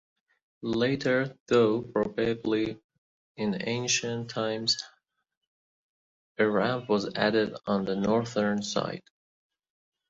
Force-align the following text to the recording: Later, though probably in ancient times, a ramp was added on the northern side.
Later, 0.63 1.37
though 1.47 1.83
probably 1.83 2.81
in 3.37 3.61
ancient 3.67 4.31
times, 4.31 4.81
a 6.39 6.49
ramp 6.49 6.89
was 6.89 7.13
added 7.13 7.55
on 7.67 7.85
the 7.85 7.95
northern 7.95 8.63
side. 8.63 9.03